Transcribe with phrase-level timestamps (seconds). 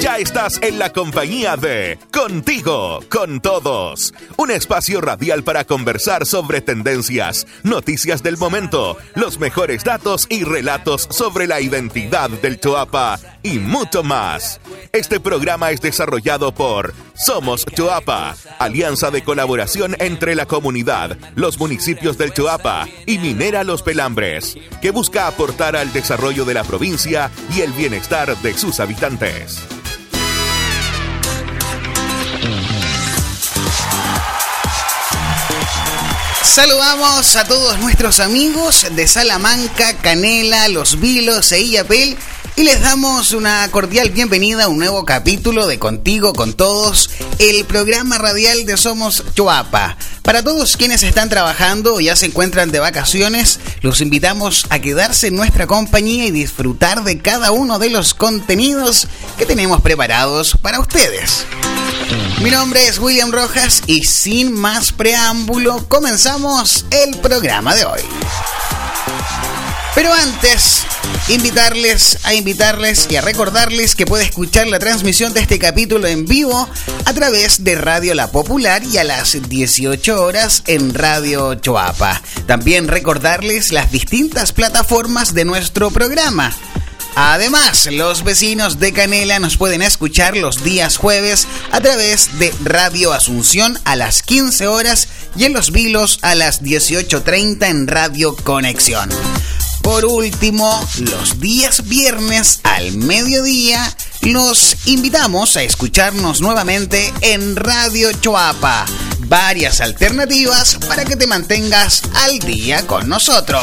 [0.00, 4.12] Ya estás en la compañía de Contigo, con todos.
[4.36, 11.06] Un espacio radial para conversar sobre tendencias, noticias del momento, los mejores datos y relatos
[11.10, 14.60] sobre la identidad del Choapa y mucho más.
[14.92, 22.18] Este programa es desarrollado por Somos Choapa, alianza de colaboración entre la comunidad, los municipios
[22.18, 27.60] del Choapa y Minera Los Pelambres, que busca aportar al desarrollo de la provincia y
[27.60, 29.62] el bienestar de sus habitantes.
[36.52, 42.14] Saludamos a todos nuestros amigos de Salamanca, Canela, Los Vilos e Illapel
[42.56, 47.64] y les damos una cordial bienvenida a un nuevo capítulo de Contigo con Todos, el
[47.64, 49.96] programa radial de Somos Chuapa.
[50.20, 55.28] Para todos quienes están trabajando o ya se encuentran de vacaciones, los invitamos a quedarse
[55.28, 59.08] en nuestra compañía y disfrutar de cada uno de los contenidos
[59.38, 61.46] que tenemos preparados para ustedes.
[62.42, 68.00] Mi nombre es William Rojas y sin más preámbulo comenzamos el programa de hoy.
[69.94, 70.82] Pero antes,
[71.28, 76.26] invitarles a invitarles y a recordarles que puede escuchar la transmisión de este capítulo en
[76.26, 76.68] vivo
[77.04, 82.22] a través de Radio La Popular y a las 18 horas en Radio Choapa.
[82.48, 86.52] También recordarles las distintas plataformas de nuestro programa.
[87.14, 93.12] Además, los vecinos de Canela nos pueden escuchar los días jueves a través de Radio
[93.12, 99.10] Asunción a las 15 horas y en Los Vilos a las 18.30 en Radio Conexión.
[99.82, 108.86] Por último, los días viernes al mediodía los invitamos a escucharnos nuevamente en Radio Choapa.
[109.26, 113.62] Varias alternativas para que te mantengas al día con nosotros.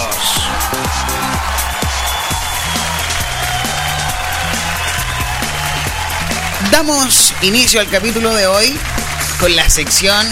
[6.72, 8.78] Damos inicio al capítulo de hoy
[9.40, 10.28] con la sección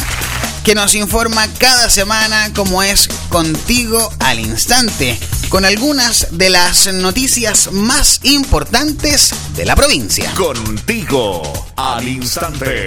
[0.63, 7.71] que nos informa cada semana cómo es contigo al instante, con algunas de las noticias
[7.71, 10.31] más importantes de la provincia.
[10.36, 11.42] Contigo
[11.75, 12.86] al instante.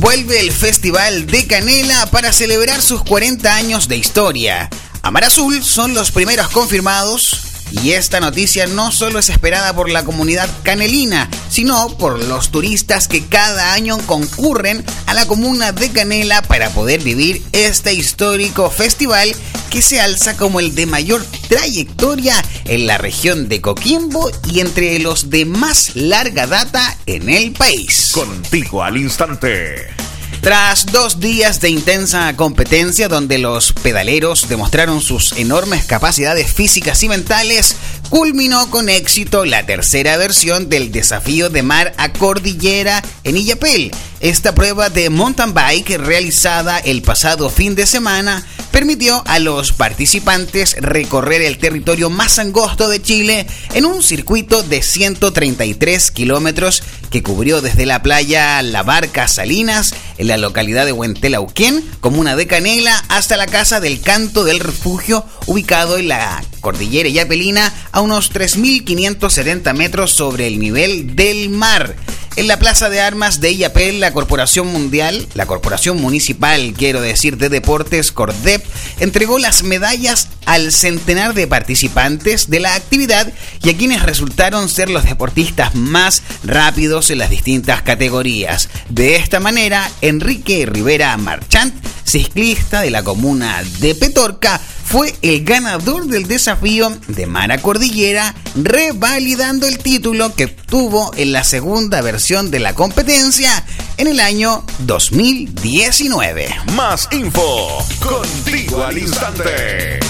[0.00, 4.68] Vuelve el Festival de Canela para celebrar sus 40 años de historia.
[5.02, 10.04] Amar Azul son los primeros confirmados y esta noticia no solo es esperada por la
[10.04, 16.42] comunidad canelina, sino por los turistas que cada año concurren a la comuna de Canela
[16.42, 19.34] para poder vivir este histórico festival
[19.70, 22.34] que se alza como el de mayor trayectoria
[22.64, 28.10] en la región de Coquimbo y entre los de más larga data en el país.
[28.12, 30.05] Contigo al instante.
[30.46, 37.08] Tras dos días de intensa competencia donde los pedaleros demostraron sus enormes capacidades físicas y
[37.08, 37.74] mentales,
[38.08, 43.90] culminó con éxito la tercera versión del desafío de mar a cordillera en Illapel.
[44.20, 50.76] Esta prueba de mountain bike realizada el pasado fin de semana permitió a los participantes
[50.78, 57.62] recorrer el territorio más angosto de Chile en un circuito de 133 kilómetros que cubrió
[57.62, 63.36] desde la playa La Barca Salinas, en la localidad de Huentelauquén, comuna de Canela, hasta
[63.36, 70.12] la casa del Canto del Refugio, ubicado en la cordillera Yapelina, a unos 3.570 metros
[70.12, 71.96] sobre el nivel del mar.
[72.36, 77.38] En la Plaza de Armas de Illapel, la Corporación Mundial, la Corporación Municipal, quiero decir,
[77.38, 78.62] de Deportes, Cordep,
[79.00, 83.32] entregó las medallas al centenar de participantes de la actividad
[83.62, 88.68] y a quienes resultaron ser los deportistas más rápidos en las distintas categorías.
[88.90, 91.74] De esta manera, Enrique Rivera Marchant,
[92.04, 99.66] ciclista de la comuna de Petorca, fue el ganador del desafío de Mara Cordillera, revalidando
[99.66, 103.64] el título que tuvo en la segunda versión de la competencia
[103.98, 106.48] en el año 2019.
[106.74, 110.00] Más info contigo al instante.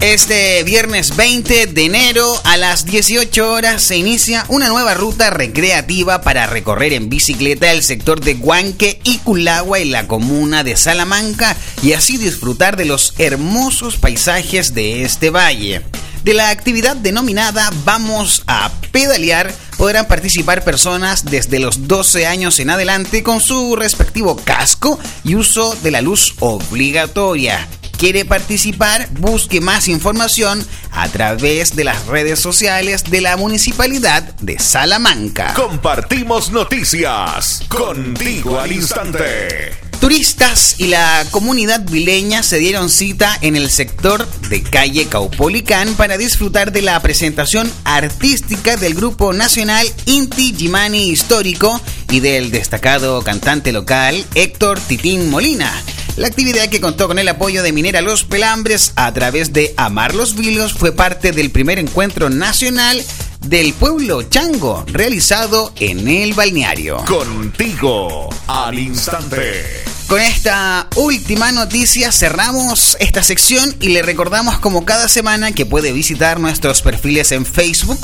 [0.00, 6.20] Este viernes 20 de enero a las 18 horas se inicia una nueva ruta recreativa
[6.20, 11.56] para recorrer en bicicleta el sector de Huanque y Culagua en la comuna de Salamanca
[11.82, 15.82] y así disfrutar de los hermosos paisajes de este valle.
[16.28, 22.68] De la actividad denominada Vamos a pedalear podrán participar personas desde los 12 años en
[22.68, 27.66] adelante con su respectivo casco y uso de la luz obligatoria
[27.96, 34.58] quiere participar, busque más información a través de las redes sociales de la Municipalidad de
[34.58, 35.54] Salamanca.
[35.54, 39.87] Compartimos noticias contigo al instante.
[40.00, 46.16] Turistas y la comunidad vileña se dieron cita en el sector de calle Caupolicán para
[46.16, 51.80] disfrutar de la presentación artística del grupo nacional Inti Gimani Histórico
[52.10, 55.72] y del destacado cantante local Héctor Titín Molina.
[56.16, 60.14] La actividad que contó con el apoyo de Minera Los Pelambres a través de Amar
[60.14, 63.04] los Vilos fue parte del primer encuentro nacional
[63.40, 66.98] del pueblo chango realizado en el balneario.
[67.04, 69.87] Contigo al instante.
[70.08, 75.92] Con esta última noticia cerramos esta sección y le recordamos como cada semana que puede
[75.92, 77.98] visitar nuestros perfiles en Facebook.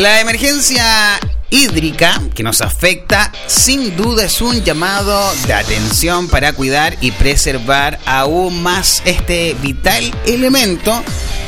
[0.00, 1.20] La emergencia
[1.50, 8.00] hídrica que nos afecta sin duda es un llamado de atención para cuidar y preservar
[8.06, 11.04] aún más este vital elemento.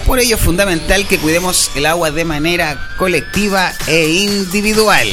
[0.07, 5.09] Por ello es fundamental que cuidemos el agua de manera colectiva e individual.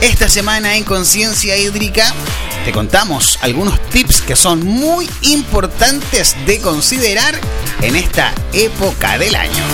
[0.00, 2.14] Esta semana en Conciencia Hídrica
[2.64, 7.40] te contamos algunos tips que son muy importantes de considerar
[7.82, 9.64] en esta época del año.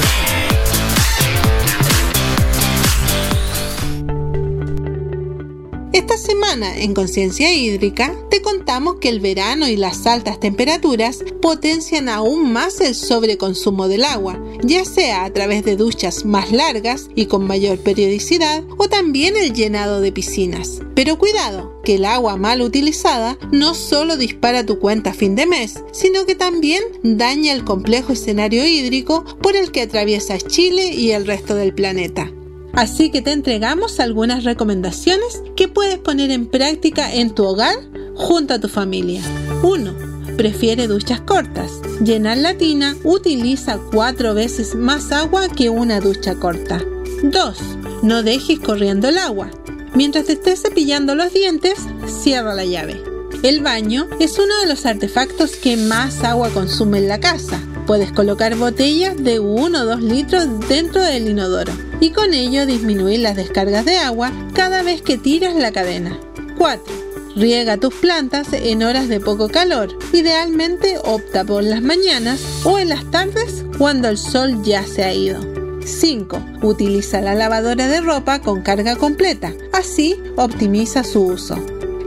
[5.96, 12.10] Esta semana en Conciencia Hídrica te contamos que el verano y las altas temperaturas potencian
[12.10, 17.24] aún más el sobreconsumo del agua, ya sea a través de duchas más largas y
[17.24, 20.82] con mayor periodicidad o también el llenado de piscinas.
[20.94, 25.46] Pero cuidado, que el agua mal utilizada no solo dispara tu cuenta a fin de
[25.46, 31.12] mes, sino que también daña el complejo escenario hídrico por el que atraviesa Chile y
[31.12, 32.30] el resto del planeta.
[32.76, 37.74] Así que te entregamos algunas recomendaciones que puedes poner en práctica en tu hogar
[38.14, 39.22] junto a tu familia.
[39.62, 40.36] 1.
[40.36, 41.72] Prefiere duchas cortas.
[42.04, 46.82] Llenar la tina utiliza cuatro veces más agua que una ducha corta.
[47.22, 47.58] 2.
[48.02, 49.50] No dejes corriendo el agua.
[49.94, 53.02] Mientras te estés cepillando los dientes, cierra la llave.
[53.42, 57.58] El baño es uno de los artefactos que más agua consume en la casa.
[57.86, 63.20] Puedes colocar botellas de 1 o 2 litros dentro del inodoro y con ello disminuir
[63.20, 66.18] las descargas de agua cada vez que tiras la cadena.
[66.58, 66.94] 4.
[67.36, 69.96] Riega tus plantas en horas de poco calor.
[70.12, 75.12] Idealmente opta por las mañanas o en las tardes cuando el sol ya se ha
[75.12, 75.40] ido.
[75.84, 76.40] 5.
[76.62, 79.52] Utiliza la lavadora de ropa con carga completa.
[79.72, 81.56] Así optimiza su uso.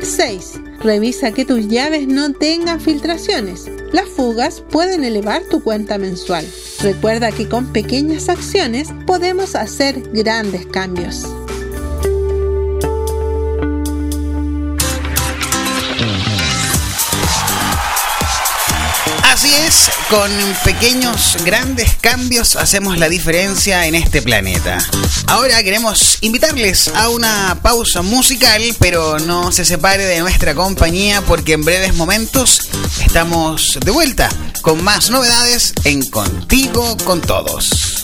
[0.02, 0.60] 6.
[0.82, 3.70] Revisa que tus llaves no tengan filtraciones.
[3.92, 6.46] Las fugas pueden elevar tu cuenta mensual.
[6.82, 11.26] Recuerda que con pequeñas acciones podemos hacer grandes cambios.
[20.10, 20.32] Con
[20.64, 24.80] pequeños, grandes cambios hacemos la diferencia en este planeta.
[25.28, 31.54] Ahora queremos invitarles a una pausa musical, pero no se separe de nuestra compañía porque
[31.54, 32.70] en breves momentos
[33.06, 34.30] estamos de vuelta
[34.62, 37.99] con más novedades en Contigo con Todos.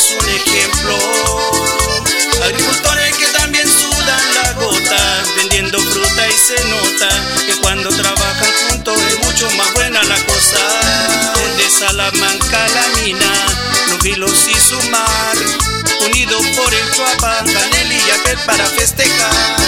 [0.00, 0.96] A darnos un ejemplo.
[2.44, 7.08] Agricultores que también sudan la gota, vendiendo fruta y se nota
[7.46, 10.58] que cuando trabajan juntos es mucho más buena la cosa.
[11.56, 13.32] De Salamanca la mina,
[13.90, 15.36] los vilos y su mar,
[16.06, 19.59] unidos por el Chuapa, Canel y aquel para festejar.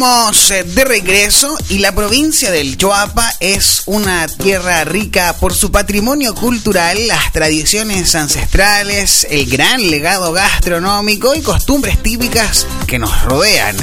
[0.00, 5.70] Estamos eh, de regreso y la provincia del Choapa es una tierra rica por su
[5.70, 13.76] patrimonio cultural, las tradiciones ancestrales, el gran legado gastronómico y costumbres típicas que nos rodean.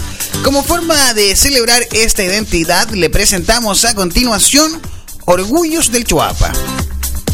[0.44, 4.82] Como forma de celebrar esta identidad, le presentamos a continuación
[5.26, 6.52] Orgullos del Choapa.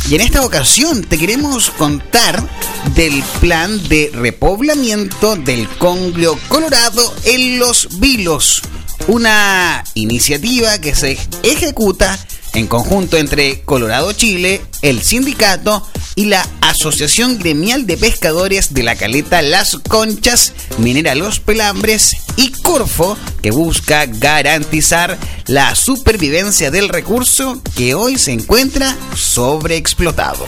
[0.09, 2.47] Y en esta ocasión te queremos contar
[2.93, 8.61] del plan de repoblamiento del Conglio Colorado en Los Vilos,
[9.07, 12.19] una iniciativa que se ejecuta
[12.53, 18.95] en conjunto entre Colorado Chile, el sindicato y la Asociación Gremial de Pescadores de la
[18.95, 25.17] Caleta Las Conchas, Minera Los Pelambres y Corfo, que busca garantizar
[25.47, 30.45] la supervivencia del recurso que hoy se encuentra sobreexplotado.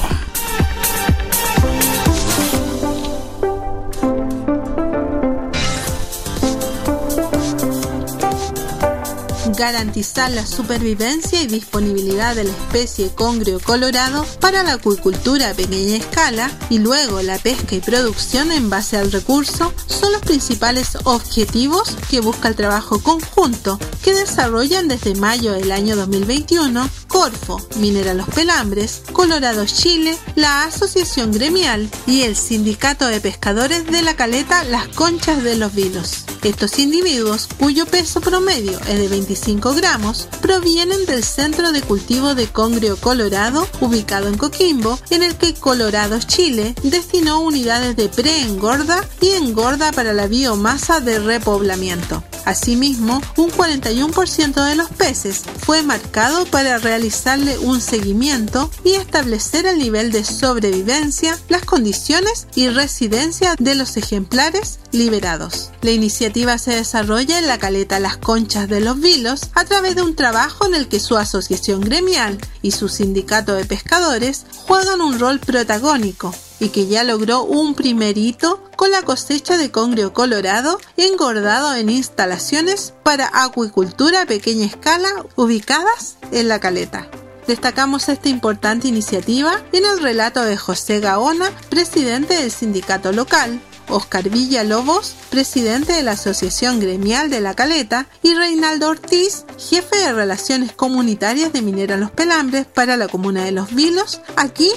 [9.55, 15.97] Garantizar la supervivencia y disponibilidad de la especie congrio colorado para la acuicultura a pequeña
[15.97, 21.95] escala y luego la pesca y producción en base al recurso son los principales objetivos
[22.09, 28.27] que busca el trabajo conjunto que desarrollan desde mayo del año 2021 Corfo, Minera Los
[28.29, 34.87] Pelambres, Colorado Chile, la Asociación Gremial y el Sindicato de Pescadores de la Caleta Las
[34.89, 36.25] Conchas de los Vilos.
[36.45, 42.45] Estos individuos, cuyo peso promedio es de 25 gramos, provienen del centro de cultivo de
[42.45, 49.31] Congrio Colorado, ubicado en Coquimbo, en el que Colorado Chile destinó unidades de pre-engorda y
[49.31, 52.23] engorda para la biomasa de repoblamiento.
[52.45, 59.79] Asimismo, un 41% de los peces fue marcado para realizarle un seguimiento y establecer el
[59.79, 65.71] nivel de sobrevivencia, las condiciones y residencia de los ejemplares liberados.
[65.81, 70.03] La iniciativa se desarrolla en la caleta Las Conchas de los Vilos a través de
[70.03, 75.19] un trabajo en el que su asociación gremial y su sindicato de pescadores juegan un
[75.19, 80.79] rol protagónico y que ya logró un primer hito con la cosecha de congrio colorado
[80.97, 87.07] engordado en instalaciones para acuicultura a pequeña escala ubicadas en la caleta.
[87.47, 94.29] Destacamos esta importante iniciativa en el relato de José Gaona, presidente del sindicato local, Oscar
[94.29, 100.71] Villalobos, presidente de la Asociación Gremial de la Caleta, y Reinaldo Ortiz, jefe de Relaciones
[100.71, 104.71] Comunitarias de Minera Los Pelambres para la comuna de Los Vilos, aquí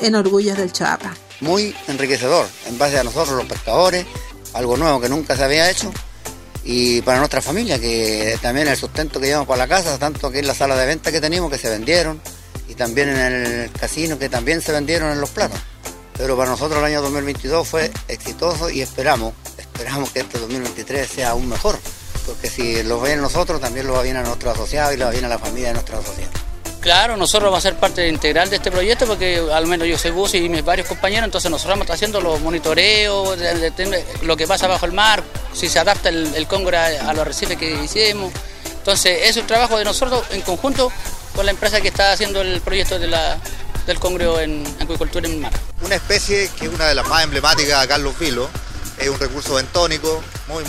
[0.00, 1.14] en Orgullos del Chapa.
[1.40, 4.06] Muy enriquecedor en base a nosotros los pescadores,
[4.54, 5.92] algo nuevo que nunca se había hecho
[6.64, 10.38] y para nuestra familia, que también el sustento que llevamos para la casa, tanto aquí
[10.38, 12.20] en la sala de venta que tenemos, que se vendieron,
[12.68, 15.58] y también en el casino, que también se vendieron en los platos.
[16.16, 21.30] Pero para nosotros el año 2022 fue exitoso y esperamos, esperamos que este 2023 sea
[21.30, 21.78] aún mejor,
[22.26, 25.10] porque si lo ven nosotros, también lo va bien a nuestros asociados y lo va
[25.10, 26.51] bien a la familia de nuestros asociados.
[26.82, 30.10] Claro, nosotros vamos a ser parte integral de este proyecto porque al menos yo soy
[30.10, 33.38] bus y mis varios compañeros, entonces nosotros vamos haciendo los monitoreos,
[34.22, 35.22] lo que pasa bajo el mar,
[35.54, 38.32] si se adapta el, el a, los arrecifes que hicimos.
[38.78, 40.90] Entonces, es el trabajo de nosotros en conjunto
[41.36, 43.08] con la empresa que está haciendo el proyecto de
[43.86, 45.52] del congrio en acuicultura en mar.
[45.82, 49.54] Una especie que es una de las más emblemáticas acá en Los es un recurso
[49.54, 50.20] bentónico,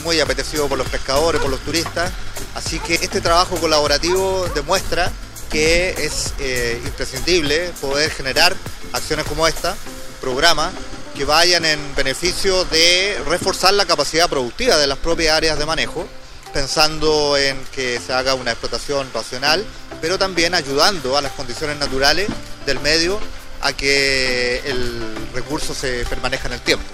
[0.03, 2.11] muy apetecido por los pescadores, por los turistas,
[2.53, 5.11] así que este trabajo colaborativo demuestra
[5.53, 8.55] que es eh, imprescindible poder generar
[8.91, 9.75] acciones como esta,
[10.19, 10.73] programas
[11.15, 16.07] que vayan en beneficio de reforzar la capacidad productiva de las propias áreas de manejo,
[16.53, 19.63] pensando en que se haga una explotación racional,
[20.01, 22.29] pero también ayudando a las condiciones naturales
[22.65, 23.19] del medio
[23.61, 25.03] a que el
[25.35, 26.85] recurso se permanezca en el tiempo.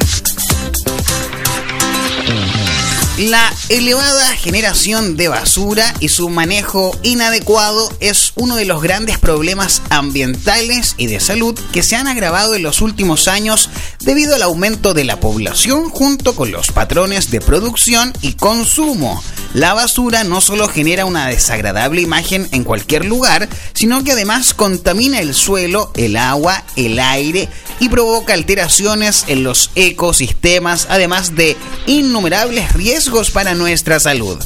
[3.19, 9.83] La elevada generación de basura y su manejo inadecuado es uno de los grandes problemas
[9.91, 14.95] ambientales y de salud que se han agravado en los últimos años debido al aumento
[14.95, 19.21] de la población junto con los patrones de producción y consumo.
[19.53, 25.19] La basura no solo genera una desagradable imagen en cualquier lugar, sino que además contamina
[25.19, 27.49] el suelo, el agua, el aire
[27.81, 31.57] y provoca alteraciones en los ecosistemas, además de
[31.87, 34.39] innumerables riesgos para nuestra salud.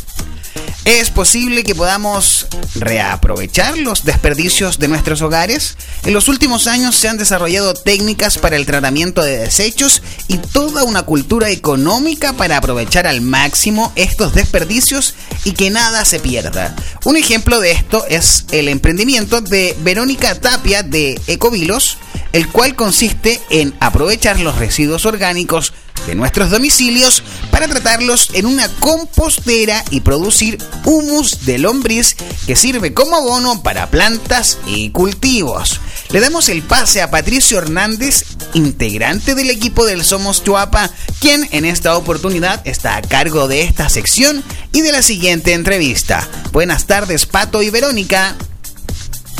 [0.84, 5.76] ¿Es posible que podamos reaprovechar los desperdicios de nuestros hogares?
[6.04, 10.84] En los últimos años se han desarrollado técnicas para el tratamiento de desechos y toda
[10.84, 15.14] una cultura económica para aprovechar al máximo estos desperdicios
[15.44, 16.76] y que nada se pierda.
[17.04, 21.98] Un ejemplo de esto es el emprendimiento de Verónica Tapia de Ecovilos,
[22.32, 25.72] el cual consiste en aprovechar los residuos orgánicos
[26.06, 32.92] de nuestros domicilios para tratarlos en una compostera y producir humus de lombriz que sirve
[32.92, 35.80] como abono para plantas y cultivos.
[36.10, 38.24] Le damos el pase a Patricio Hernández,
[38.54, 43.88] integrante del equipo del Somos Chuapa, quien en esta oportunidad está a cargo de esta
[43.88, 46.28] sección y de la siguiente entrevista.
[46.52, 48.36] Buenas tardes, Pato y Verónica.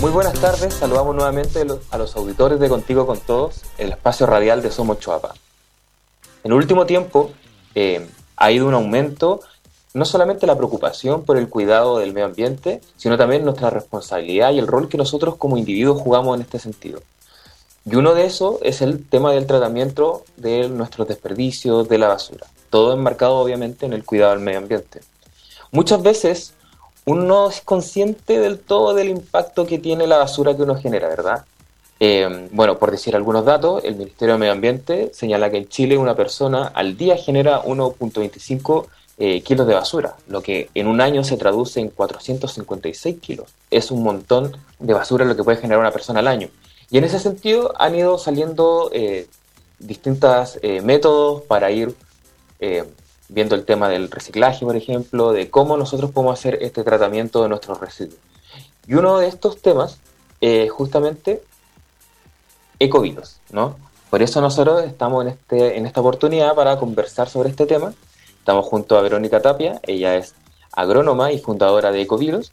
[0.03, 4.61] Muy buenas tardes, saludamos nuevamente a los auditores de Contigo con Todos, el espacio radial
[4.61, 5.33] de Somos Chuapa.
[6.43, 7.31] En el último tiempo
[7.77, 8.05] eh,
[8.35, 9.43] ha ido un aumento
[9.95, 14.59] no solamente la preocupación por el cuidado del medio ambiente, sino también nuestra responsabilidad y
[14.59, 17.01] el rol que nosotros como individuos jugamos en este sentido.
[17.85, 22.49] Y uno de esos es el tema del tratamiento de nuestros desperdicios, de la basura.
[22.71, 25.01] Todo enmarcado obviamente en el cuidado del medio ambiente.
[25.71, 26.55] Muchas veces
[27.05, 31.09] uno no es consciente del todo del impacto que tiene la basura que uno genera,
[31.09, 31.45] ¿verdad?
[31.99, 35.97] Eh, bueno, por decir algunos datos, el Ministerio de Medio Ambiente señala que en Chile
[35.97, 38.87] una persona al día genera 1.25
[39.19, 43.47] eh, kilos de basura, lo que en un año se traduce en 456 kilos.
[43.71, 46.49] Es un montón de basura lo que puede generar una persona al año.
[46.91, 49.29] Y en ese sentido han ido saliendo eh,
[49.79, 51.95] distintos métodos para ir
[53.33, 57.49] viendo el tema del reciclaje, por ejemplo, de cómo nosotros podemos hacer este tratamiento de
[57.49, 58.19] nuestros residuos.
[58.87, 59.99] Y uno de estos temas
[60.41, 61.43] es justamente
[62.79, 63.77] ecovinos, ¿no?
[64.11, 67.95] Por eso nosotros estamos en, este, en esta oportunidad para conversar sobre este tema.
[68.39, 70.35] Estamos junto a Verónica Tapia, ella es
[70.73, 72.53] agrónoma y fundadora de Ecovirus.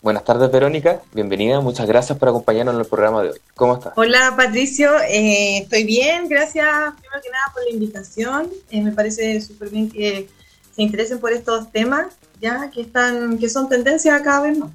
[0.00, 1.02] Buenas tardes, Verónica.
[1.12, 1.60] Bienvenida.
[1.60, 3.40] Muchas gracias por acompañarnos en el programa de hoy.
[3.56, 3.94] ¿Cómo estás?
[3.96, 4.96] Hola, Patricio.
[5.00, 6.28] Eh, estoy bien.
[6.28, 6.68] Gracias,
[7.00, 8.48] primero que nada, por la invitación.
[8.70, 10.28] Eh, me parece súper bien que
[10.76, 14.70] se interesen por estos temas, ya que, están, que son tendencias cada vez más.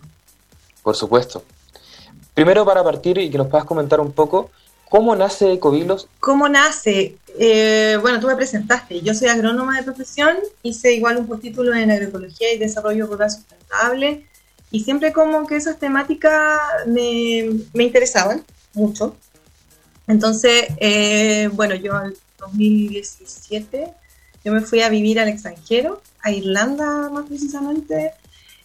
[0.82, 1.46] Por supuesto.
[2.34, 4.52] Primero, para partir y que nos puedas comentar un poco,
[4.90, 6.10] ¿cómo nace Ecovilos?
[6.20, 7.16] ¿Cómo nace?
[7.40, 9.00] Eh, bueno, tú me presentaste.
[9.00, 14.28] Yo soy agrónoma de profesión, hice igual un postítulo en agroecología y desarrollo rural sustentable
[14.74, 19.16] y siempre como que esas temáticas me, me interesaban mucho.
[20.08, 23.94] Entonces, eh, bueno, yo en 2017
[24.44, 28.14] yo me fui a vivir al extranjero, a Irlanda más precisamente,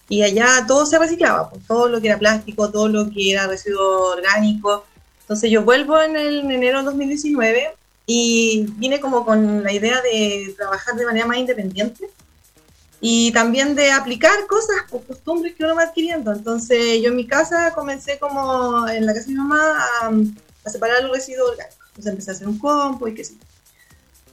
[0.09, 3.47] y allá todo se reciclaba, pues, todo lo que era plástico, todo lo que era
[3.47, 4.87] residuo orgánico.
[5.21, 7.75] Entonces yo vuelvo en, el, en enero de 2019
[8.07, 12.09] y vine como con la idea de trabajar de manera más independiente
[13.01, 16.33] y también de aplicar cosas o costumbres que uno va adquiriendo.
[16.33, 21.03] Entonces yo en mi casa comencé como en la casa de mi mamá a, separar
[21.03, 21.79] los residuos orgánicos.
[21.89, 23.35] Entonces empecé a hacer un compo y qué sé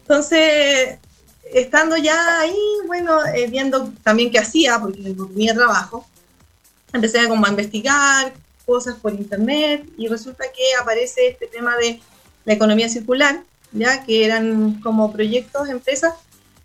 [0.02, 0.98] Entonces,
[1.52, 6.06] estando ya ahí, bueno, eh, viendo también qué hacía, porque no tenía trabajo,
[6.92, 8.34] empecé como a investigar
[8.66, 12.02] cosas por internet y resulta que aparece este tema de
[12.46, 16.14] la economía circular, ya que eran como proyectos, empresas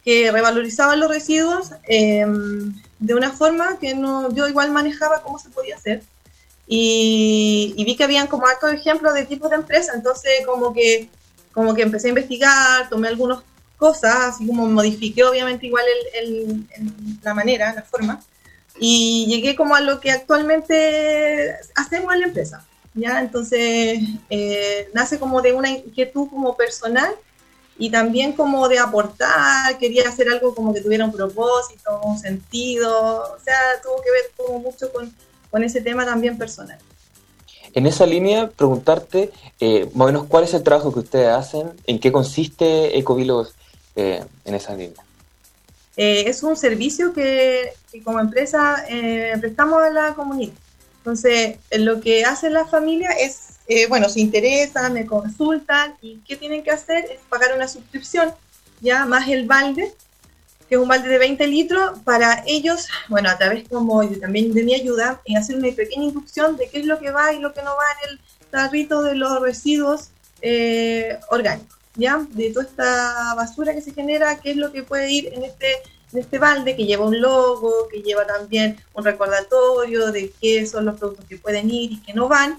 [0.04, 5.50] que revalorizaban los residuos em, de una forma que no, yo igual manejaba cómo se
[5.50, 6.02] podía hacer.
[6.66, 11.08] Y, vi que habían como altos ejemplos de tipos de empresas, entonces como que,
[11.52, 13.40] como que empecé a investigar, tomé algunas
[13.76, 15.84] cosas, así como modifiqué obviamente igual
[16.14, 16.66] el,
[17.22, 18.22] la manera, la forma,
[18.78, 22.64] y llegué como a lo que actualmente hacemos en la empresa.
[22.94, 23.20] ¿ya?
[23.20, 27.14] Entonces eh, nace como de una inquietud como personal
[27.80, 33.22] y también como de aportar, quería hacer algo como que tuviera un propósito, un sentido,
[33.22, 35.10] o sea, tuvo que ver como mucho con,
[35.50, 36.78] con ese tema también personal.
[37.72, 41.72] En esa línea, preguntarte eh, más o menos cuál es el trabajo que ustedes hacen,
[41.86, 43.54] en qué consiste Ecovilos
[43.96, 45.02] eh, en esa línea.
[45.96, 48.84] Eh, es un servicio que, que como empresa
[49.40, 50.52] prestamos a la comunidad.
[50.98, 56.34] Entonces, lo que hace la familia es, eh, bueno, se interesan, me consultan y ¿qué
[56.34, 57.04] tienen que hacer?
[57.04, 58.34] Es pagar una suscripción,
[58.80, 59.94] ya más el balde,
[60.68, 64.64] que es un balde de 20 litros, para ellos, bueno, a través como también de
[64.64, 67.54] mi ayuda, en hacer una pequeña inducción de qué es lo que va y lo
[67.54, 70.08] que no va en el tarrito de los residuos
[70.42, 72.26] eh, orgánicos, ¿ya?
[72.30, 75.74] De toda esta basura que se genera, qué es lo que puede ir en este,
[76.12, 80.86] en este balde, que lleva un logo, que lleva también un recordatorio de qué son
[80.86, 82.58] los productos que pueden ir y que no van.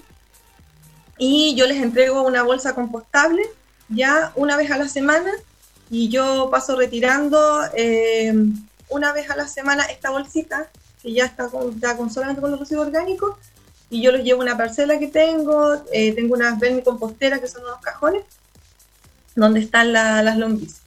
[1.18, 3.42] Y yo les entrego una bolsa compostable
[3.88, 5.30] ya una vez a la semana
[5.90, 8.32] y yo paso retirando eh,
[8.88, 10.68] una vez a la semana esta bolsita
[11.02, 13.36] que ya está con, con solamente con los residuos orgánicos
[13.90, 17.62] y yo los llevo a una parcela que tengo, eh, tengo unas vermicomposteras que son
[17.64, 18.24] unos cajones
[19.34, 20.80] donde están las lombrices.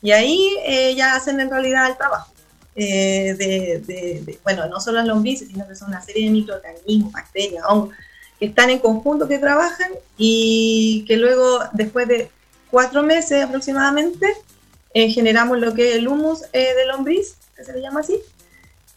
[0.00, 2.32] Y ahí eh, ya hacen en realidad el trabajo.
[2.76, 7.96] de, bueno, no solo las lombrices, sino que son una serie de microorganismos, bacterias, hongos,
[8.42, 12.28] que están en conjunto, que trabajan y que luego, después de
[12.72, 14.36] cuatro meses aproximadamente,
[14.94, 18.18] eh, generamos lo que es el humus eh, de lombriz, que se le llama así,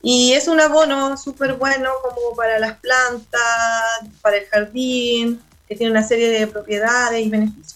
[0.02, 5.92] y es un abono súper bueno como para las plantas, para el jardín, que tiene
[5.92, 7.76] una serie de propiedades y beneficios.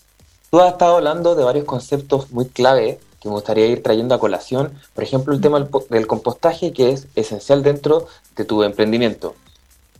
[0.49, 4.19] Tú has estado hablando de varios conceptos muy clave que me gustaría ir trayendo a
[4.19, 4.73] colación.
[4.95, 9.35] Por ejemplo, el tema del compostaje, que es esencial dentro de tu emprendimiento.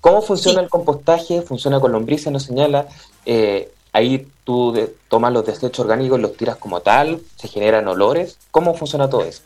[0.01, 1.41] ¿Cómo funciona el compostaje?
[1.41, 2.31] ¿Funciona con lombrices?
[2.31, 2.87] Nos señala.
[3.25, 4.73] Eh, ahí tú
[5.07, 8.37] tomas los desechos orgánicos, los tiras como tal, se generan olores.
[8.51, 9.41] ¿Cómo funciona todo eso?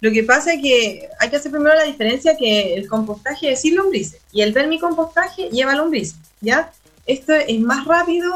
[0.00, 3.60] Lo que pasa es que hay que hacer primero la diferencia que el compostaje es
[3.60, 6.72] sin lombrices y el vermicompostaje lleva lombrices, ¿ya?
[7.06, 8.32] Esto es más rápido,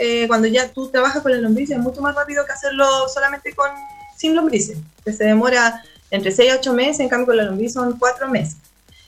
[0.00, 3.54] eh, cuando ya tú trabajas con las lombrices, es mucho más rápido que hacerlo solamente
[3.54, 3.68] con
[4.16, 7.74] sin lombrices, que se demora entre 6 y 8 meses, en cambio con la lombriz
[7.74, 8.56] son 4 meses.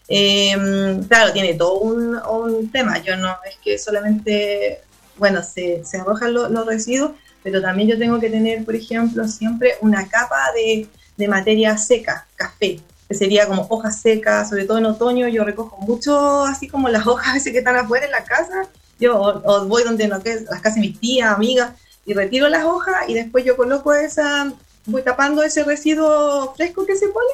[0.08, 4.80] Em, claro, tiene todo un, un, tema, yo no es que solamente
[5.16, 7.12] bueno, se, se arrojan los residuos,
[7.42, 12.26] pero también yo tengo que tener, por ejemplo, siempre una capa de, de materia seca,
[12.36, 16.88] café, que sería como hojas secas, sobre todo en otoño yo recojo mucho, así como
[16.88, 20.22] las hojas a veces que están afuera en la casa, yo o, voy donde no,
[20.22, 21.72] que las casas de mis tías, amigas,
[22.04, 24.52] y retiro las hojas y después yo coloco esa,
[24.86, 27.30] voy tapando ese residuo fresco que se pone.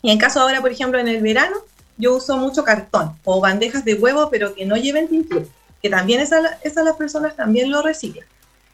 [0.00, 1.56] Y en caso ahora, por ejemplo, en el verano,
[1.96, 5.46] yo uso mucho cartón o bandejas de huevo, pero que no lleven tintura
[5.84, 8.26] que también esas, esas las personas también lo reciclan,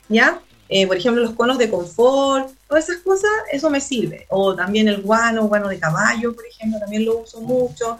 [0.09, 0.41] ¿ya?
[0.69, 4.27] Eh, por ejemplo, los conos de confort, todas esas cosas, eso me sirve.
[4.29, 7.99] O también el guano, guano de caballo, por ejemplo, también lo uso mucho.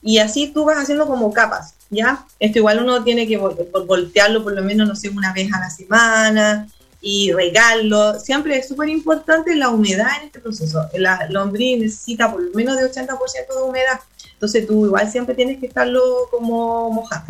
[0.00, 2.24] Y así tú vas haciendo como capas, ¿ya?
[2.38, 5.68] Esto igual uno tiene que voltearlo por lo menos, no sé, una vez a la
[5.68, 6.68] semana
[7.00, 8.20] y regarlo.
[8.20, 10.88] Siempre es súper importante la humedad en este proceso.
[10.94, 13.08] La lombriz necesita por lo menos de 80%
[13.56, 13.98] de humedad.
[14.42, 17.26] Entonces tú igual siempre tienes que estarlo como mojado.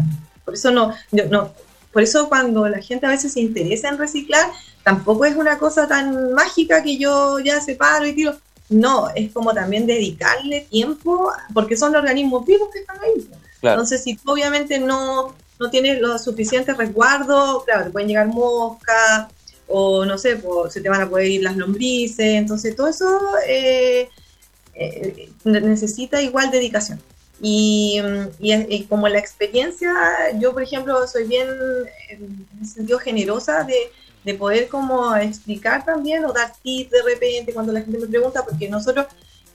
[0.46, 0.94] Por eso no,
[1.29, 1.53] no,
[1.92, 4.51] por eso cuando la gente a veces se interesa en reciclar,
[4.83, 8.35] tampoco es una cosa tan mágica que yo ya separo y tiro.
[8.70, 13.29] No, es como también dedicarle tiempo, porque son organismos vivos que están ahí.
[13.61, 19.27] Entonces, si tú obviamente no, no tienes los suficientes resguardos, claro, te pueden llegar moscas,
[19.68, 24.09] o no sé, se te van a poder ir las lombrices, entonces todo eso eh,
[24.75, 27.01] eh, necesita igual dedicación.
[27.45, 28.01] Y,
[28.39, 29.93] y, como la experiencia,
[30.39, 31.49] yo por ejemplo soy bien,
[32.09, 33.75] en sentido, generosa de,
[34.25, 38.45] de, poder como explicar también o dar tips de repente cuando la gente me pregunta,
[38.45, 39.07] porque nosotros,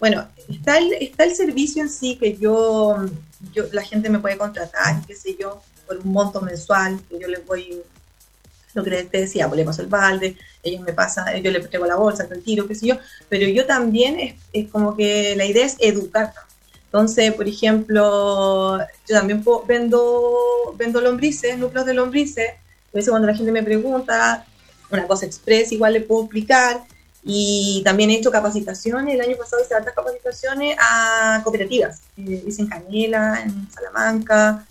[0.02, 3.06] bueno, está el, está el servicio en sí que yo,
[3.54, 7.30] yo, la gente me puede contratar, qué sé yo, por un monto mensual, que yo
[7.30, 7.82] les voy,
[8.78, 11.96] lo que te decía, pues le el balde, ellos me pasan, yo les traigo la
[11.96, 12.96] bolsa, el tiro, qué sé yo,
[13.28, 16.32] pero yo también es, es como que la idea es educar
[16.88, 20.34] entonces, por ejemplo, yo también vendo,
[20.78, 22.50] vendo lombrices, núcleos de lombrices.
[22.50, 24.46] A veces cuando la gente me pregunta,
[24.90, 26.84] una cosa express igual le puedo explicar.
[27.24, 32.00] Y también he hecho capacitaciones, el año pasado hice altas capacitaciones a cooperativas.
[32.18, 34.66] Eh, hice en Canela, en Salamanca.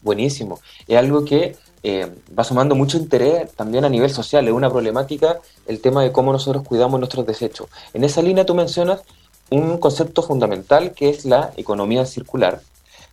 [0.00, 0.60] Buenísimo.
[0.86, 4.46] Es algo que eh, va sumando mucho interés también a nivel social.
[4.46, 7.68] Es una problemática el tema de cómo nosotros cuidamos nuestros desechos.
[7.94, 9.02] En esa línea tú mencionas
[9.50, 12.60] un concepto fundamental que es la economía circular.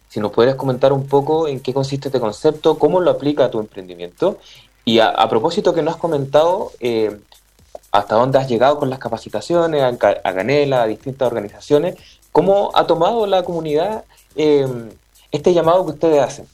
[0.09, 3.51] Si nos puedes comentar un poco en qué consiste este concepto, cómo lo aplica a
[3.51, 4.37] tu emprendimiento
[4.85, 7.17] y a, propósito que nos has comentado, eh,
[7.91, 11.95] hasta dónde has llegado con las capacitaciones, a, a, Canela, a distintas organizaciones,
[12.31, 14.65] ¿cómo ha tomado la comunidad eh,
[15.31, 16.47] este llamado que ustedes hacen?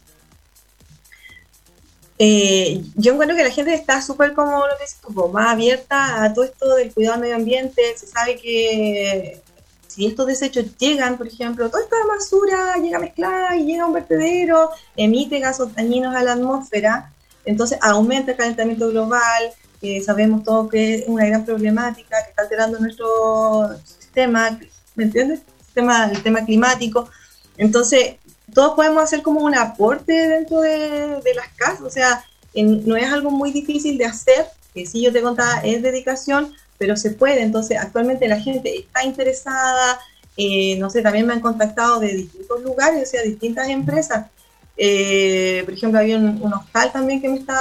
[2.25, 6.23] Eh, yo encuentro que la gente está súper como lo que es, como más abierta
[6.23, 9.41] a todo esto del cuidado del medio ambiente, se sabe que
[9.87, 13.93] si estos desechos llegan, por ejemplo, toda esta basura llega mezclada y llega a un
[13.93, 17.11] vertedero, emite gases dañinos a la atmósfera,
[17.43, 22.43] entonces aumenta el calentamiento global, que sabemos todos que es una gran problemática, que está
[22.43, 24.57] alterando nuestro sistema,
[24.95, 25.41] ¿me entiendes?
[25.75, 27.09] El tema climático.
[27.57, 28.15] Entonces,
[28.53, 32.23] todos podemos hacer como un aporte dentro de, las casas, o sea,
[32.55, 36.95] no es algo muy difícil de hacer, que sí yo te contaba, es dedicación, pero
[36.97, 37.41] se puede.
[37.41, 39.99] Entonces, actualmente la gente está interesada,
[40.35, 44.27] eh, no sé, también me han contactado de distintos lugares, o sea, distintas empresas.
[44.75, 47.59] Eh, por ejemplo, había un, hostal también que me está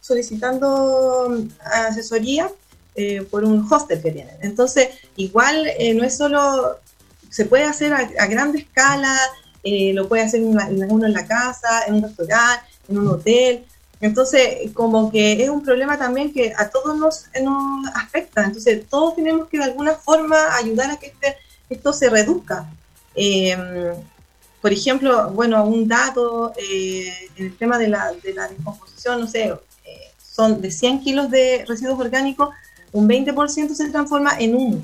[0.00, 2.50] solicitando asesoría
[2.94, 4.36] eh, por un hostel que tienen.
[4.42, 6.76] Entonces, igual no es solo,
[7.30, 9.18] se puede hacer a, grande escala,
[9.64, 13.64] lo puede hacer uno en la casa, en un restaurante, en un hotel.
[14.00, 17.26] Entonces, como que es un problema también que a todos nos,
[17.94, 18.44] afecta.
[18.44, 21.36] Entonces, todos tenemos que de alguna forma ayudar a que este,
[21.70, 22.68] esto se reduzca.
[23.14, 23.56] Eh,
[24.62, 29.26] por ejemplo, bueno, un dato eh, en el tema de la, de la descomposición, no
[29.26, 32.50] sé, eh, son de 100 kilos de residuos orgánicos,
[32.92, 34.82] un 20% se transforma en humo.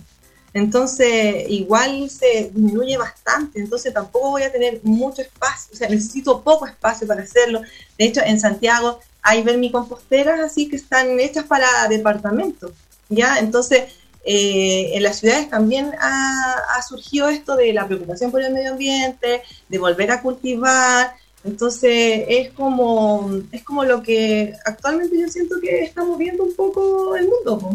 [0.54, 6.42] Entonces, igual se disminuye bastante, entonces tampoco voy a tener mucho espacio, o sea, necesito
[6.42, 7.60] poco espacio para hacerlo.
[7.98, 12.72] De hecho, en Santiago hay vermicomposteras así que están hechas para departamentos,
[13.08, 13.38] ¿ya?
[13.38, 13.84] Entonces,
[14.24, 19.42] eh, en las ciudades también ha, surgido esto de la preocupación por el medio ambiente,
[19.68, 21.14] de volver a cultivar,
[21.48, 27.16] entonces es como, es como lo que actualmente yo siento que estamos viendo un poco
[27.16, 27.70] el mundo.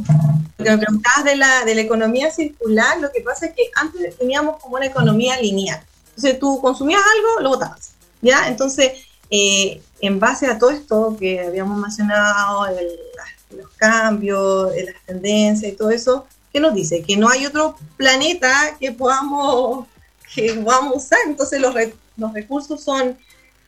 [0.57, 3.63] Lo que me preguntabas de la, de la economía circular, lo que pasa es que
[3.75, 5.81] antes teníamos como una economía lineal.
[6.09, 7.93] Entonces tú consumías algo, lo botabas.
[8.21, 8.47] ¿ya?
[8.47, 8.91] Entonces,
[9.29, 12.65] eh, en base a todo esto que habíamos mencionado,
[13.51, 17.03] los cambios, las tendencias y todo eso, ¿qué nos dice?
[17.03, 19.87] Que no hay otro planeta que podamos,
[20.33, 21.19] que podamos usar.
[21.27, 21.75] Entonces los,
[22.17, 23.17] los recursos son,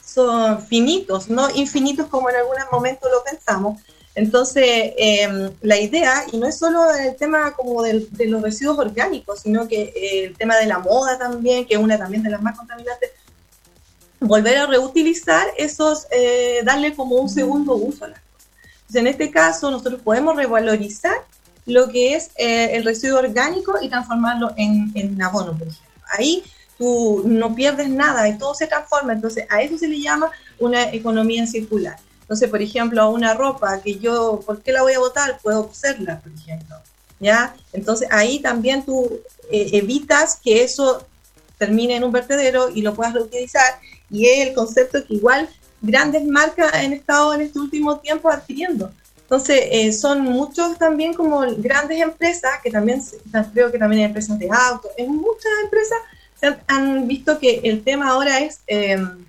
[0.05, 3.81] son finitos, no infinitos como en algún momento lo pensamos.
[4.13, 9.41] Entonces, em, la idea, y no es solo el tema como de los residuos orgánicos,
[9.41, 12.41] sino que eh, el tema de la moda también, que es una también de las
[12.41, 13.09] más contaminantes,
[14.21, 18.49] volver a reutilizar esos, eh, darle como un segundo uso a las cosas.
[18.73, 21.17] Entonces, en este caso, nosotros podemos revalorizar
[21.65, 25.91] lo que es eh, el residuo orgánico y transformarlo en, en abono, por ejemplo.
[26.17, 26.43] Ahí
[26.77, 30.91] tú no pierdes nada y todo se transforma, entonces a eso se le llama una
[30.91, 31.97] economía circular.
[32.21, 35.37] Entonces, por ejemplo, una ropa que yo, ¿por qué la voy a botar?
[35.43, 36.75] Puedo coserla, por ejemplo.
[37.19, 37.55] ¿Ya?
[37.71, 41.05] Entonces ahí también tú eh, evitas que eso
[41.57, 45.47] termine en un vertedero y lo puedas reutilizar y es el concepto que igual
[45.81, 48.91] grandes marcas han estado en este último tiempo adquiriendo.
[49.21, 53.01] Entonces, eh, son muchos también como grandes empresas, que también
[53.53, 55.97] creo que también hay empresas de autos, en muchas empresas
[56.39, 59.25] se han, visto que el tema ahora es em,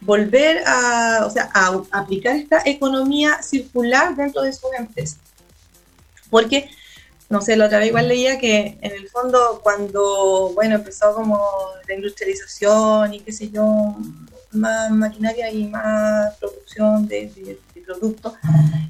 [0.00, 5.18] volver a, o sea, a aplicar esta economía circular dentro de sus empresas.
[6.30, 6.70] Porque,
[7.28, 11.40] no sé, la otra vez igual leía que en el fondo cuando, bueno, empezó como
[11.86, 13.96] la industrialización y qué sé yo,
[14.54, 18.32] más maquinaria y más producción de, productos,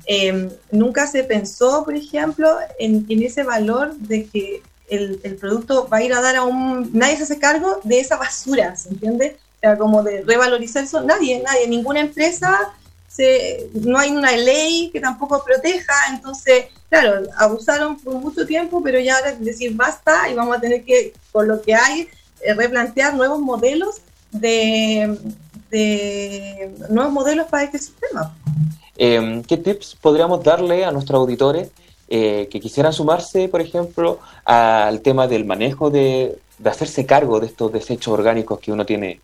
[0.06, 6.02] em, nunca se pensó, por ejemplo, en, ese valor de que el, producto va a
[6.02, 6.90] ir a dar a un...
[6.92, 9.36] Nadie se hace cargo de esa basura, ¿se entiende?
[9.56, 12.74] O sea, como de revalorizar eso, nadie, nadie, ninguna empresa,
[13.08, 18.98] se, no hay una ley que tampoco proteja, entonces, claro, abusaron por mucho tiempo, pero
[19.00, 22.08] ya ahora decir basta y vamos a tener que, con lo que hay,
[22.40, 25.16] eh, replantear nuevos modelos de,
[25.70, 28.36] de nuevos modelos para este sistema.
[28.96, 31.70] Em, ¿Qué tips podríamos darle a nuestros auditores
[32.16, 37.72] eh, que quisieran sumarse, por ejemplo, al tema del manejo de, hacerse cargo de estos
[37.72, 39.20] desechos orgánicos que uno tiene?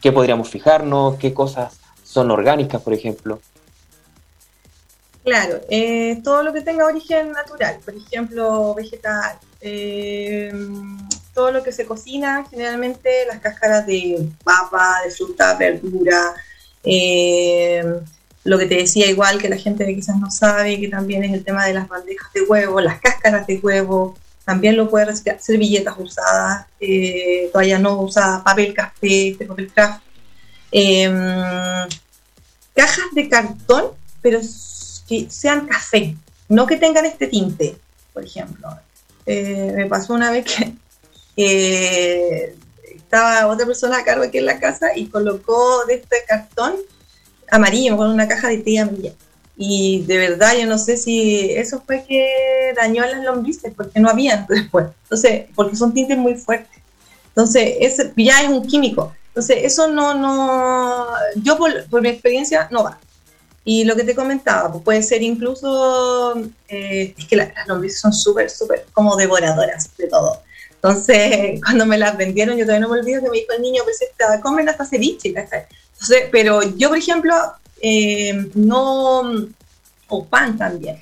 [0.00, 1.16] ¿Qué podríamos fijarnos?
[1.16, 3.40] ¿Qué cosas son orgánicas, por ejemplo?
[5.24, 10.52] Claro, eh, todo lo que tenga origen natural, por ejemplo, vegetal, eh,
[11.34, 16.32] todo lo que se cocina, generalmente las cáscaras de papa, de fruta, verdura,
[16.84, 17.82] eh,
[18.44, 21.44] lo que te decía igual que la gente quizás no sabe, que también es el
[21.44, 25.94] tema de las bandejas de huevo, las cáscaras de huevo, también lo puede reciclar, servilletas
[25.98, 30.02] usadas, eh, toallas no usadas, papel café, papel craft,
[30.72, 31.88] em,
[32.74, 34.40] cajas de cartón, pero
[35.08, 36.16] que sean café,
[36.48, 37.76] no que tengan este tinte,
[38.12, 38.68] por ejemplo.
[39.26, 40.46] Eh, me pasó una vez
[41.36, 42.54] que
[42.96, 46.74] estaba otra persona a cargo aquí en la casa y colocó de este cartón
[47.52, 49.12] amarillo, con una caja de té amarilla.
[49.56, 54.00] y de verdad yo no sé si eso fue que dañó a las lombrices, porque
[54.00, 54.86] no habían después.
[55.04, 56.80] Entonces, porque son tintes muy fuertes.
[57.28, 59.12] Entonces, ese ya es un químico.
[59.28, 62.98] Entonces, eso no, no, yo por, por mi experiencia no va.
[63.64, 66.34] Y lo que te comentaba, pues puede ser incluso,
[66.68, 70.42] eh, es que las lombrices son súper, súper como devoradoras de todo.
[70.74, 73.82] Entonces, cuando me las vendieron, yo todavía no me olvido que me dijo el niño,
[73.84, 74.00] pues
[74.42, 75.32] comen hasta ceviche,
[76.30, 77.34] Pero yo, por ejemplo,
[77.80, 79.22] eh, no,
[80.08, 80.98] o pan también.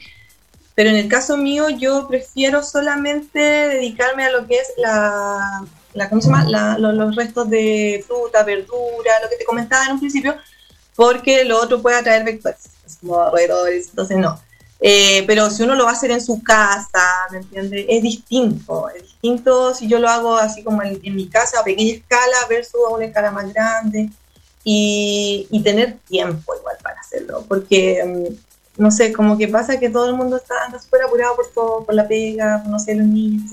[0.75, 6.09] Pero en el caso mío, yo prefiero solamente dedicarme a lo que es la, la
[6.09, 6.79] ¿cómo se llama?
[6.79, 10.37] los, restos de fruta, verdura, lo que te comentaba en un principio,
[10.97, 14.41] porque lo otro puede atraer vectores, como roedores, entonces no.
[14.83, 17.85] Eh, pero si uno lo va a hacer en su casa, ¿me entiendes?
[17.89, 18.89] Es distinto.
[18.89, 22.81] Es distinto si yo lo hago así como en, mi casa a pequeña escala versus
[22.89, 24.09] a una escala más grande.
[24.63, 27.45] Y, y tener tiempo igual para hacerlo.
[27.49, 31.49] Porque, mm, no sé, como que pasa que todo el mundo está súper apurado por
[31.49, 33.51] todo, por la pega, no sé, los niños.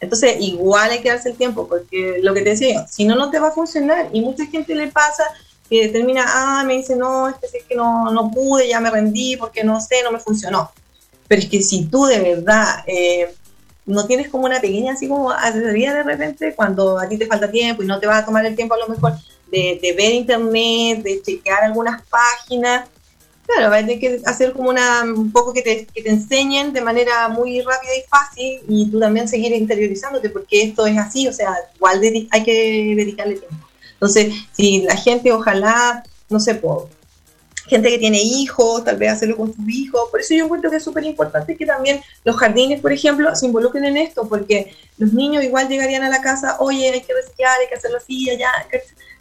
[0.00, 3.30] Entonces, igual hay que darse el tiempo, porque lo que te decía si no, no
[3.30, 4.08] te va a funcionar.
[4.12, 5.24] Y mucha gente le pasa
[5.68, 8.90] que termina, ah, me dice, no, es que, es que no, no pude, ya me
[8.90, 10.70] rendí porque no sé, no me funcionó.
[11.28, 13.32] Pero es que si tú de verdad eh,
[13.86, 17.50] no tienes como una pequeña así como asesoría de repente, cuando a ti te falta
[17.50, 19.12] tiempo y no te va a tomar el tiempo a lo mejor
[19.50, 22.88] de, ver internet, de chequear algunas páginas,
[23.46, 26.72] claro, va a tener que hacer como una, un poco que te, que te enseñen
[26.72, 31.26] de manera muy rápida y fácil y tú también seguir interiorizándote porque esto es así,
[31.26, 33.66] o sea, igual hay que dedicarle tiempo.
[33.94, 36.88] Entonces, si la gente ojalá, no sé, por
[37.70, 40.10] gente que tiene hijos, tal vez hacerlo con sus hijos.
[40.10, 43.46] Por eso yo encuentro que es súper importante que también los jardines, por ejemplo, se
[43.46, 47.58] involucren en esto, porque los niños igual llegarían a la casa, oye, hay que reciclar,
[47.60, 48.50] hay que hacerlo así, allá.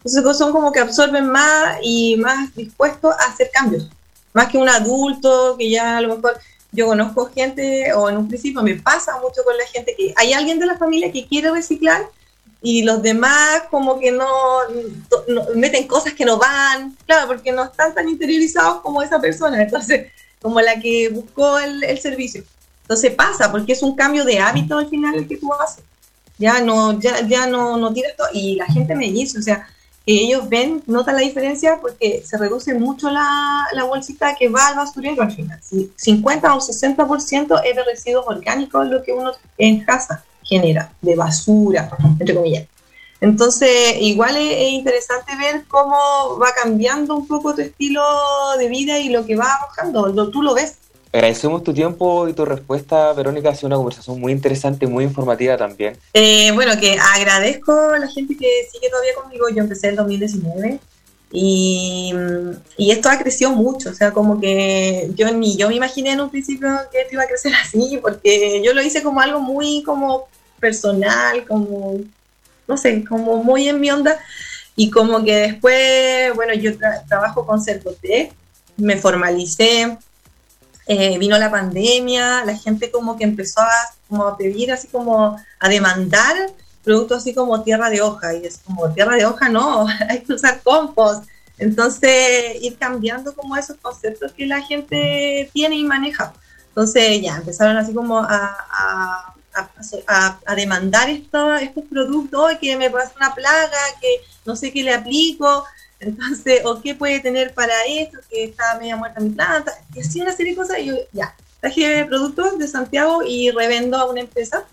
[0.04, 3.88] Entonces son como que absorben más y más dispuestos a hacer cambios.
[4.34, 6.40] Más que un adulto que ya a lo mejor
[6.72, 10.34] yo conozco gente, o en un principio me pasa mucho con la gente que hay
[10.34, 12.08] alguien de la familia que quiere reciclar,
[12.62, 14.28] y los demás como que no,
[15.56, 20.12] meten cosas que no van, claro, porque no están tan interiorizados como esa persona, entonces,
[20.42, 22.44] como la que buscó el, el servicio.
[22.82, 25.84] Entonces pasa, porque es un cambio de hábito al final el que tú haces.
[26.38, 29.68] Ya no, ya, ya no, no tienes todo, y la gente me dice, o sea,
[30.06, 34.70] que ellos ven, notan la diferencia porque se reduce mucho la, la bolsita que va
[34.70, 35.60] al basurero al final.
[35.62, 41.90] 50 o 60% es de residuos orgánicos lo que uno en casa genera, de basura,
[42.20, 42.66] entre comillas.
[43.22, 48.02] Entonces, igual es, interesante ver cómo va cambiando un poco tu estilo
[48.58, 50.30] de vida y lo que va arrojando.
[50.30, 50.78] tú lo ves.
[51.12, 53.50] Agradecemos tu tiempo y tu respuesta, Verónica.
[53.50, 55.98] Ha sido una conversación muy interesante, muy informativa también.
[56.14, 59.50] Eh, bueno, que agradezco a la gente que sigue todavía conmigo.
[59.50, 60.80] Yo empecé en 2019
[61.32, 62.14] y,
[62.78, 63.90] y, esto ha crecido mucho.
[63.90, 67.24] O sea, como que yo ni yo me imaginé en un principio que esto iba
[67.24, 70.28] a crecer así, porque yo lo hice como algo muy como
[70.60, 72.00] personal, como,
[72.68, 74.20] no sé, como muy en mi onda.
[74.76, 76.72] Y como que después, bueno, yo
[77.08, 78.32] trabajo con Cercotec,
[78.78, 79.98] me formalicé,
[80.88, 83.72] eh, vino la pandemia, la gente como que empezó a,
[84.08, 86.36] como a pedir, así como a demandar
[86.84, 88.34] productos así como tierra de hoja.
[88.34, 91.26] Y es como, tierra de hoja no, hay que usar compost.
[91.58, 96.34] Entonces, ir cambiando como esos conceptos que la gente tiene y maneja.
[96.70, 99.36] Entonces, ya, empezaron así como a a,
[100.56, 105.66] demandar estos, estos productos, que me pasa una plaga, que no sé qué le aplico,
[106.00, 110.22] entonces, o qué puede tener para esto, que está media muerta mi planta, y así
[110.22, 114.22] una serie de cosas, y yo ya, traje productos de Santiago y revendo a una
[114.22, 114.66] empresa.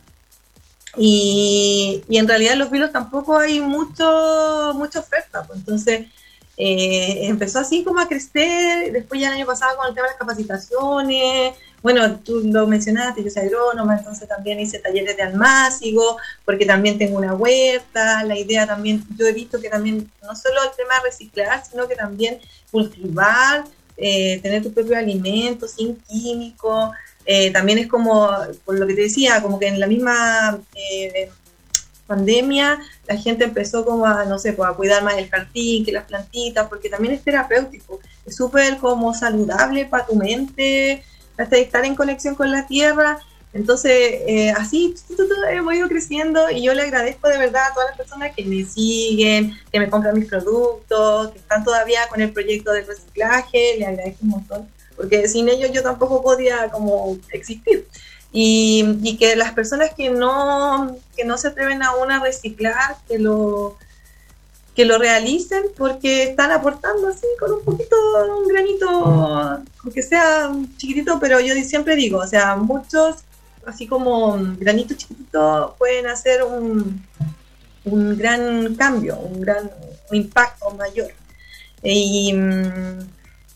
[0.98, 6.06] Y, y en realidad los vinos tampoco hay mucho mucha oferta, pues entonces
[6.56, 10.12] eh, empezó así como a crecer, después ya el año pasado con el tema de
[10.12, 11.54] las capacitaciones,
[11.86, 16.98] bueno, tú lo mencionaste, yo soy agrónoma, entonces también hice talleres de almácigo, porque también
[16.98, 20.94] tengo una huerta, la idea también, yo he visto que también no solo el tema
[20.96, 22.40] de reciclar, sino que también
[22.72, 26.90] cultivar, eh, tener tu propio alimento sin químicos,
[27.24, 28.30] eh, también es como,
[28.64, 31.30] por lo que te decía, como que en la misma eh,
[32.08, 35.92] pandemia la gente empezó como a, no sé, pues a cuidar más el jardín que
[35.92, 41.04] las plantitas, porque también es terapéutico, es súper como saludable para tu mente,
[41.36, 43.20] hasta estar en conexión con la tierra.
[43.52, 43.92] Entonces,
[44.26, 44.94] eh, así
[45.50, 48.64] hemos ido creciendo y yo le agradezco de verdad a todas las personas que me
[48.64, 53.86] siguen, que me compran mis productos, que están todavía con el proyecto de reciclaje, le
[53.86, 57.86] agradezco un montón, porque sin ellos yo tampoco podía como existir.
[58.30, 63.18] Y, y que las personas que no, que no se atreven aún a reciclar, que
[63.18, 63.78] lo
[64.76, 67.96] que lo realicen porque están aportando así con un poquito,
[68.38, 68.88] un granito,
[69.82, 73.16] aunque sea chiquitito, pero yo siempre digo, o sea, muchos,
[73.64, 77.02] así como granitos chiquititos, pueden hacer un,
[77.86, 79.70] un gran cambio, un gran
[80.12, 81.10] impacto mayor.
[81.82, 82.34] Y,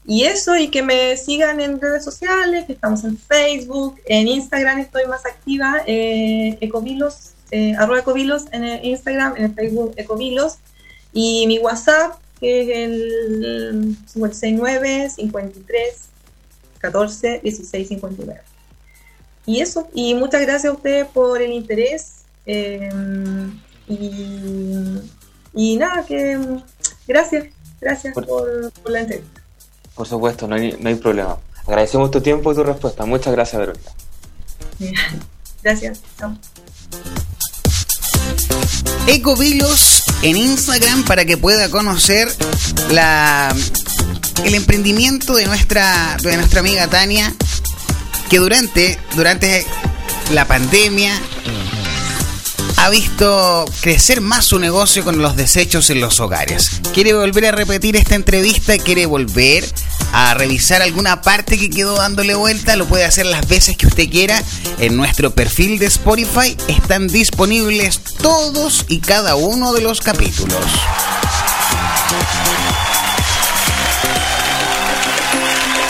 [0.06, 4.78] y eso, y que me sigan en redes sociales, que estamos en Facebook, en Instagram
[4.78, 10.56] estoy más activa, eh, Ecovilos, eh, arroba Ecovilos en Instagram, en el Facebook Ecovilos,
[11.12, 15.94] y mi WhatsApp, que es el 569 53
[16.78, 18.40] 14 16 59.
[19.46, 22.24] Y eso, y muchas gracias a ustedes por el interés.
[22.46, 22.88] Eh,
[23.88, 25.00] y,
[25.54, 26.38] y, nada, que
[27.06, 27.46] gracias,
[27.80, 29.42] gracias por, por, la entrevista.
[29.94, 31.38] Por supuesto, no hay, no hay problema.
[31.66, 33.04] Agradecemos tu tiempo y tu respuesta.
[33.04, 33.90] Muchas gracias, Verónica.
[35.62, 36.00] Gracias.
[36.18, 36.34] Chao.
[39.06, 42.28] Ecovilos en Instagram para que pueda conocer
[42.90, 43.54] la,
[44.44, 47.32] el emprendimiento de nuestra, de nuestra amiga Tania,
[48.28, 49.66] que durante, durante
[50.32, 51.12] la pandemia
[52.82, 56.80] ha visto crecer más su negocio con los desechos en los hogares.
[56.94, 59.66] Quiere volver a repetir esta entrevista, quiere volver
[60.14, 64.08] a revisar alguna parte que quedó dándole vuelta, lo puede hacer las veces que usted
[64.08, 64.42] quiera.
[64.78, 70.64] En nuestro perfil de Spotify están disponibles todos y cada uno de los capítulos.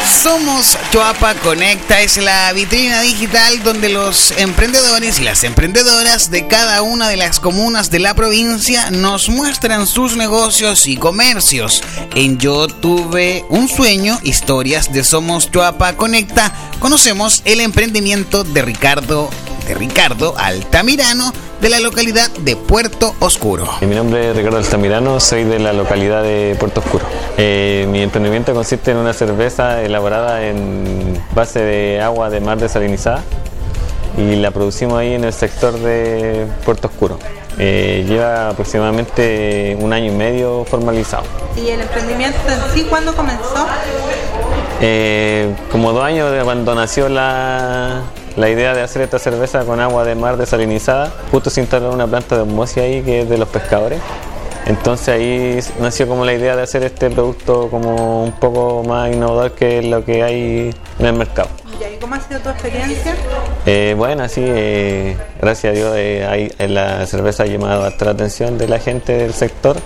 [0.05, 6.82] Somos Choapa Conecta, es la vitrina digital donde los emprendedores y las emprendedoras de cada
[6.82, 11.82] una de las comunas de la provincia nos muestran sus negocios y comercios.
[12.14, 19.30] En Yo tuve un sueño, historias de Somos Choapa Conecta, conocemos el emprendimiento de Ricardo
[19.66, 23.69] de Ricardo Altamirano de la localidad de Puerto Oscuro.
[23.83, 27.05] Mi nombre es Ricardo Altamirano, soy de la localidad de Puerto Oscuro.
[27.37, 33.23] Eh, mi emprendimiento consiste en una cerveza elaborada en base de agua de mar desalinizada
[34.17, 37.19] y la producimos ahí en el sector de Puerto Oscuro.
[37.59, 41.25] Eh, lleva aproximadamente un año y medio formalizado.
[41.57, 43.67] ¿Y el emprendimiento en sí cuándo comenzó?
[44.81, 48.01] Eh, como dos años de cuando nació la,
[48.37, 52.07] la idea de hacer esta cerveza con agua de mar desalinizada, justo se instaló una
[52.07, 54.01] planta de osmosis ahí que es de los pescadores.
[54.66, 59.53] Entonces ahí nació como la idea de hacer este producto como un poco más innovador
[59.53, 61.49] que lo que hay en el mercado.
[61.81, 63.14] ¿Y cómo ha sido tu experiencia?
[63.66, 68.11] Eh, bueno, sí, eh, gracias a Dios eh, ahí, la cerveza ha llamado hasta la
[68.12, 69.76] atención de la gente del sector.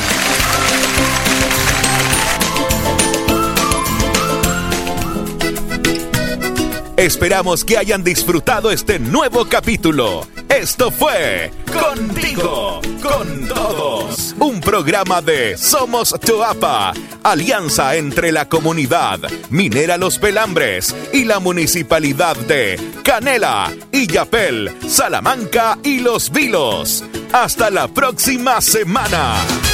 [6.96, 10.26] Esperamos que hayan disfrutado este nuevo capítulo.
[10.48, 14.34] Esto fue Contigo, con todos.
[14.38, 16.92] Un programa de Somos Toapa,
[17.22, 19.20] alianza entre la comunidad
[19.50, 27.04] Minera Los Pelambres y la municipalidad de Canela, Illapel, Salamanca y Los Vilos.
[27.32, 29.65] Hasta la próxima semana.